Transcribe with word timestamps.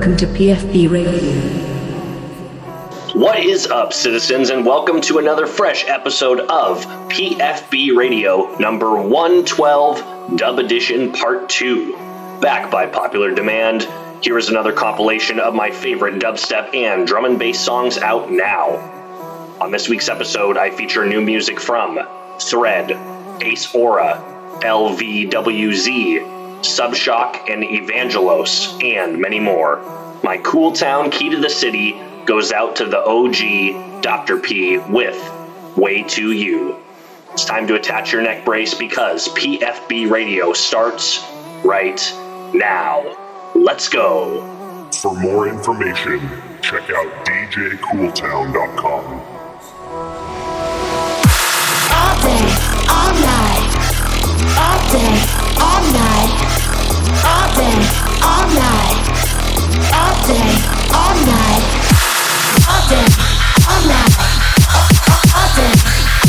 Welcome 0.00 0.16
to 0.16 0.26
PFB 0.28 0.90
Radio. 0.90 1.30
What 3.12 3.38
is 3.38 3.66
up, 3.66 3.92
citizens, 3.92 4.48
and 4.48 4.64
welcome 4.64 5.02
to 5.02 5.18
another 5.18 5.46
fresh 5.46 5.84
episode 5.86 6.40
of 6.40 6.86
PFB 7.10 7.94
Radio 7.94 8.56
number 8.56 8.98
112, 8.98 10.38
Dub 10.38 10.58
Edition 10.58 11.12
Part 11.12 11.50
2. 11.50 11.92
Back 12.40 12.70
by 12.70 12.86
popular 12.86 13.34
demand, 13.34 13.86
here 14.22 14.38
is 14.38 14.48
another 14.48 14.72
compilation 14.72 15.38
of 15.38 15.52
my 15.52 15.70
favorite 15.70 16.14
dubstep 16.14 16.74
and 16.74 17.06
drum 17.06 17.26
and 17.26 17.38
bass 17.38 17.60
songs 17.60 17.98
out 17.98 18.32
now. 18.32 18.76
On 19.60 19.70
this 19.70 19.90
week's 19.90 20.08
episode, 20.08 20.56
I 20.56 20.70
feature 20.70 21.04
new 21.04 21.20
music 21.20 21.60
from 21.60 21.98
Thread, 22.40 22.92
Ace 23.42 23.74
Aura, 23.74 24.14
LVWZ, 24.62 26.29
Subshock, 26.62 27.50
and 27.50 27.62
Evangelos, 27.62 28.82
and 28.84 29.18
many 29.18 29.40
more. 29.40 29.78
My 30.22 30.36
Cool 30.38 30.72
Town 30.72 31.10
Key 31.10 31.30
to 31.30 31.38
the 31.38 31.50
City 31.50 32.00
goes 32.26 32.52
out 32.52 32.76
to 32.76 32.84
the 32.84 33.02
OG 33.02 34.02
Dr. 34.02 34.38
P 34.38 34.78
with 34.78 35.18
Way 35.76 36.02
to 36.04 36.32
You. 36.32 36.76
It's 37.32 37.44
time 37.44 37.66
to 37.68 37.74
attach 37.74 38.12
your 38.12 38.22
neck 38.22 38.44
brace 38.44 38.74
because 38.74 39.28
PFB 39.28 40.10
Radio 40.10 40.52
starts 40.52 41.24
right 41.64 42.00
now. 42.52 43.16
Let's 43.54 43.88
go. 43.88 44.90
For 44.92 45.14
more 45.14 45.48
information, 45.48 46.20
check 46.60 46.90
out 46.90 47.26
djcooltown.com. 47.26 49.04
all 51.92 52.16
day, 52.22 52.54
all 52.88 53.12
night, 53.20 53.70
all 54.58 54.80
day, 54.92 55.00
all 55.00 55.00
night, 55.00 55.39
all 57.24 57.48
day, 57.54 57.76
all 58.22 58.46
night, 58.54 58.96
all 59.92 60.14
day, 60.26 60.50
all 60.94 61.14
night, 61.26 61.64
all 62.68 62.82
day, 62.88 63.06
all 63.68 63.82
night, 63.86 64.14
all 65.34 65.50
day, 65.56 65.72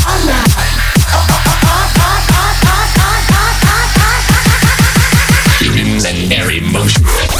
all 0.06 0.20
night. 0.26 0.52
Legendary 6.12 6.60
motion. 6.60 7.04
All 7.06 7.31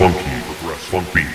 funky, 0.00 0.40
funky. 0.88 1.29